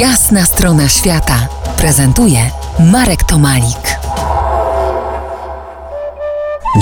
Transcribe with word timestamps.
Jasna 0.00 0.44
strona 0.44 0.88
świata 0.88 1.48
prezentuje 1.76 2.50
Marek 2.78 3.24
Tomalik. 3.24 3.98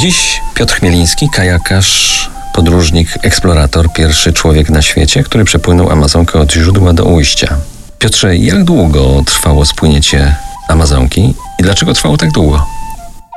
Dziś 0.00 0.40
Piotr 0.54 0.75
Chmieliński, 0.75 1.29
kajakarz, 1.30 2.30
podróżnik, 2.54 3.08
eksplorator, 3.22 3.92
pierwszy 3.92 4.32
człowiek 4.32 4.71
na 4.71 4.82
świecie, 4.82 5.22
który 5.22 5.45
przepłynął 5.45 5.90
Amazonkę 5.90 6.40
od 6.40 6.53
źródła 6.53 6.92
do 6.92 7.04
ujścia. 7.04 7.56
Piotrze, 7.98 8.37
jak 8.37 8.64
długo 8.64 9.23
trwało 9.27 9.65
spłynięcie 9.65 10.37
Amazonki 10.69 11.35
i 11.59 11.62
dlaczego 11.62 11.95
trwało 11.95 12.17
tak 12.17 12.33
długo? 12.33 12.67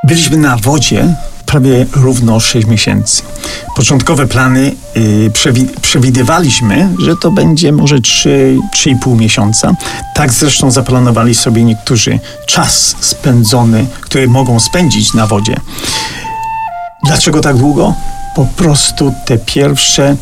Byliśmy 0.03 0.37
na 0.37 0.57
wodzie 0.57 1.15
prawie 1.47 1.85
równo 1.95 2.39
6 2.39 2.67
miesięcy. 2.67 3.21
Początkowe 3.75 4.27
plany 4.27 4.75
przewi 5.33 5.67
przewidywaliśmy, 5.81 6.89
że 6.99 7.15
to 7.15 7.31
będzie 7.31 7.71
może 7.71 7.95
3-3,5 7.95 9.17
miesiąca. 9.17 9.75
Tak 10.15 10.33
zresztą 10.33 10.71
zaplanowali 10.71 11.35
sobie 11.35 11.63
niektórzy 11.63 12.19
czas 12.47 12.95
spędzony, 12.99 13.85
który 14.01 14.27
mogą 14.27 14.59
spędzić 14.59 15.13
na 15.13 15.27
wodzie. 15.27 15.55
Dlaczego 17.03 17.41
tak 17.41 17.57
długo? 17.57 17.93
Po 18.35 18.45
prostu 18.45 19.13
te 19.25 19.37
pierwsze 19.37 20.15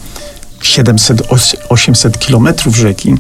700-800 0.62 2.18
kilometrów 2.18 2.76
rzeki 2.76 3.16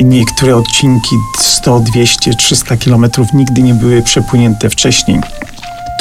niektóre 0.00 0.56
odcinki 0.56 1.16
100, 1.38 1.80
200, 1.80 2.34
300 2.34 2.76
kilometrów 2.76 3.32
nigdy 3.32 3.62
nie 3.62 3.74
były 3.74 4.02
przepłynięte 4.02 4.70
wcześniej. 4.70 5.20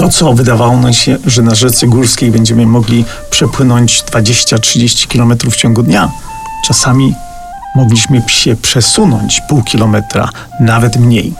To, 0.01 0.09
co 0.09 0.33
wydawało 0.33 0.77
nam 0.77 0.93
się, 0.93 1.17
że 1.25 1.41
na 1.41 1.55
rzece 1.55 1.87
górskiej 1.87 2.31
będziemy 2.31 2.65
mogli 2.65 3.05
przepłynąć 3.29 4.03
20-30 4.03 5.07
kilometrów 5.07 5.53
w 5.53 5.57
ciągu 5.57 5.83
dnia, 5.83 6.11
czasami 6.67 7.13
mogliśmy 7.75 8.21
się 8.27 8.55
przesunąć 8.55 9.41
pół 9.49 9.63
kilometra, 9.63 10.29
nawet 10.59 10.97
mniej. 10.97 11.33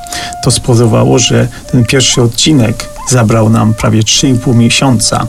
To 0.44 0.52
spowodowało, 0.52 1.20
że 1.20 1.48
ten 1.72 1.86
pierwszy 1.86 2.22
odcinek 2.22 2.90
zabrał 3.10 3.50
nam 3.50 3.74
prawie 3.74 4.02
3,5 4.02 4.56
miesiąca 4.56 5.28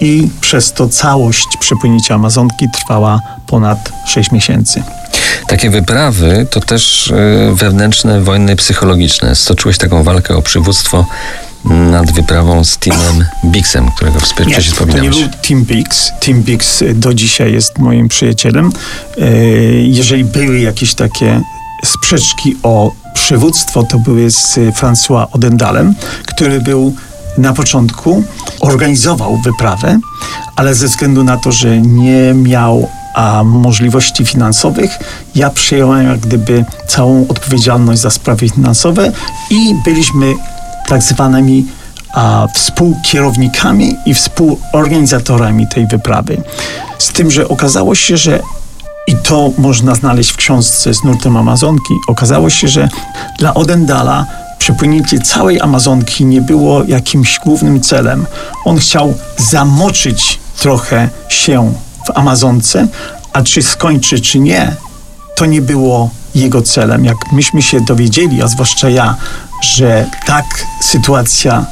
i 0.00 0.28
przez 0.40 0.72
to 0.72 0.88
całość 0.88 1.48
przepłynięcia 1.60 2.14
Amazonki 2.14 2.66
trwała 2.74 3.20
ponad 3.46 3.92
6 4.06 4.32
miesięcy. 4.32 4.82
Takie 5.48 5.70
wyprawy 5.70 6.46
to 6.50 6.60
też 6.60 7.06
y, 7.06 7.54
wewnętrzne 7.54 8.20
wojny 8.20 8.56
psychologiczne. 8.56 9.34
Stoczyłeś 9.34 9.78
taką 9.78 10.02
walkę 10.02 10.36
o 10.36 10.42
przywództwo 10.42 11.06
nad 11.90 12.12
wyprawą 12.12 12.64
z 12.64 12.78
Timem 12.78 13.24
Bixem, 13.44 13.90
którego 13.96 14.20
wcześniej 14.20 14.60
wspominałeś. 14.60 15.16
To 15.16 15.22
nie 15.22 15.28
był 15.28 15.38
Tim 15.42 15.64
Bix. 15.64 16.12
Tim 16.20 16.42
Bix 16.42 16.84
do 16.94 17.14
dzisiaj 17.14 17.52
jest 17.52 17.78
moim 17.78 18.08
przyjacielem. 18.08 18.72
E, 19.18 19.30
jeżeli 19.72 20.24
były 20.24 20.60
jakieś 20.60 20.94
takie 20.94 21.40
sprzeczki 21.84 22.56
o 22.62 22.92
przywództwo, 23.14 23.82
to 23.82 23.98
były 23.98 24.30
z 24.30 24.54
François 24.56 25.26
Odendalem, 25.32 25.94
który 26.26 26.60
był 26.60 26.94
na 27.38 27.52
początku, 27.52 28.22
organizował 28.60 29.36
wyprawę, 29.36 29.98
ale 30.56 30.74
ze 30.74 30.86
względu 30.86 31.24
na 31.24 31.36
to, 31.36 31.52
że 31.52 31.78
nie 31.78 32.34
miał 32.34 32.88
a 33.14 33.44
możliwości 33.44 34.26
finansowych, 34.26 34.98
ja 35.34 35.50
przyjąłem 35.50 36.06
jak 36.06 36.18
gdyby 36.18 36.64
całą 36.88 37.28
odpowiedzialność 37.28 38.00
za 38.00 38.10
sprawy 38.10 38.48
finansowe 38.48 39.12
i 39.50 39.74
byliśmy 39.84 40.34
tak 40.88 41.02
zwanymi 41.02 41.66
a, 42.14 42.46
współkierownikami 42.54 43.96
i 44.06 44.14
współorganizatorami 44.14 45.66
tej 45.68 45.86
wyprawy. 45.86 46.42
Z 46.98 47.08
tym, 47.08 47.30
że 47.30 47.48
okazało 47.48 47.94
się, 47.94 48.16
że 48.16 48.40
i 49.06 49.16
to 49.16 49.50
można 49.58 49.94
znaleźć 49.94 50.30
w 50.30 50.36
książce 50.36 50.94
z 50.94 51.04
nurtem 51.04 51.36
Amazonki. 51.36 51.94
Okazało 52.08 52.50
się, 52.50 52.68
że 52.68 52.88
dla 53.38 53.54
Odendala 53.54 54.26
przepłynięcie 54.58 55.18
całej 55.18 55.60
Amazonki 55.60 56.24
nie 56.24 56.40
było 56.40 56.84
jakimś 56.84 57.38
głównym 57.38 57.80
celem. 57.80 58.26
On 58.64 58.78
chciał 58.78 59.14
zamoczyć 59.36 60.40
trochę 60.58 61.08
się 61.28 61.72
w 62.06 62.18
Amazonce, 62.18 62.88
a 63.32 63.42
czy 63.42 63.62
skończy, 63.62 64.20
czy 64.20 64.38
nie, 64.38 64.76
to 65.36 65.46
nie 65.46 65.62
było 65.62 66.10
jego 66.34 66.62
celem. 66.62 67.04
Jak 67.04 67.32
myśmy 67.32 67.62
się 67.62 67.80
dowiedzieli, 67.80 68.42
a 68.42 68.48
zwłaszcza 68.48 68.90
ja, 68.90 69.16
że 69.62 70.06
tak 70.26 70.66
sytuacja 70.80 71.66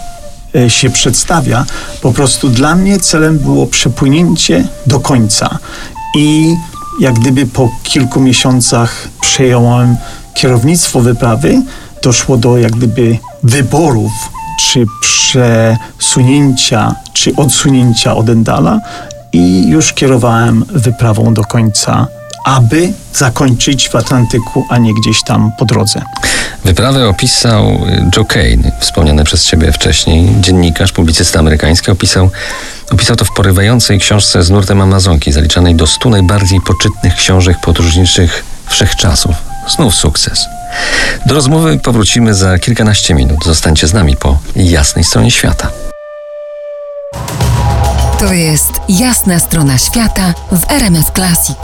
się 0.69 0.91
przedstawia, 0.91 1.65
po 2.03 2.13
prostu 2.13 2.49
dla 2.49 2.75
mnie 2.75 3.01
celem 3.01 3.39
było 3.39 3.67
przepłynięcie 3.67 4.69
do 4.87 5.01
końca. 5.01 5.59
I 6.17 6.57
jak 7.01 7.15
gdyby 7.15 7.47
po 7.47 7.71
kilku 7.83 8.21
miesiącach 8.21 9.09
przejąłem 9.21 9.97
kierownictwo 10.35 11.01
wyprawy, 11.01 11.63
doszło 12.03 12.37
do 12.37 12.59
jak 12.59 12.73
gdyby 12.73 13.19
wyborów, 13.43 14.13
czy 14.61 14.87
przesunięcia, 15.01 16.95
czy 17.13 17.37
odsunięcia 17.37 18.17
od 18.17 18.29
Endala 18.29 18.81
i 19.33 19.69
już 19.69 19.93
kierowałem 19.93 20.65
wyprawą 20.75 21.35
do 21.35 21.45
końca 21.45 22.07
aby 22.49 22.93
zakończyć 23.15 23.89
w 23.89 23.97
Atlantyku, 23.97 24.65
a 24.69 24.79
nie 24.79 24.95
gdzieś 24.95 25.23
tam 25.23 25.53
po 25.59 25.65
drodze. 25.65 26.03
Wyprawę 26.65 27.09
opisał 27.09 27.87
Joe 28.17 28.25
Kane, 28.25 28.73
wspomniany 28.81 29.25
przez 29.25 29.45
ciebie 29.45 29.73
wcześniej, 29.73 30.29
dziennikarz, 30.41 30.93
publicysta 30.93 31.39
amerykański, 31.39 31.91
opisał, 31.91 32.31
opisał 32.91 33.17
to 33.17 33.25
w 33.25 33.33
porywającej 33.33 33.99
książce 33.99 34.43
z 34.43 34.51
nurtem 34.51 34.81
Amazonki, 34.81 35.33
zaliczanej 35.33 35.75
do 35.75 35.87
stu 35.87 36.11
najbardziej 36.11 36.61
poczytnych 36.61 37.15
książek 37.15 37.57
podróżniczych 37.61 38.45
wszechczasów. 38.67 39.37
Znów 39.77 39.95
sukces. 39.95 40.47
Do 41.27 41.35
rozmowy 41.35 41.79
powrócimy 41.79 42.35
za 42.35 42.59
kilkanaście 42.59 43.15
minut. 43.15 43.45
Zostańcie 43.45 43.87
z 43.87 43.93
nami 43.93 44.17
po 44.17 44.39
jasnej 44.57 45.05
stronie 45.05 45.31
świata. 45.31 45.71
To 48.19 48.33
jest 48.33 48.73
jasna 48.89 49.39
strona 49.39 49.79
świata 49.79 50.35
w 50.53 50.71
RMS 50.71 51.07
Classic. 51.15 51.59